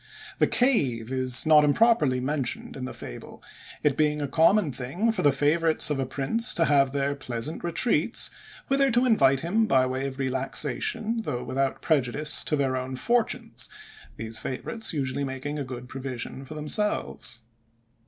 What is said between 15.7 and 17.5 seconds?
provision for themselves.